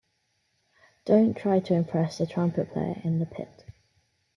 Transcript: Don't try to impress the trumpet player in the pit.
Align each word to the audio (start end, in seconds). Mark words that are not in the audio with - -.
Don't 1.05 1.37
try 1.37 1.59
to 1.59 1.75
impress 1.75 2.17
the 2.17 2.25
trumpet 2.25 2.71
player 2.73 2.99
in 3.03 3.19
the 3.19 3.27
pit. 3.27 3.65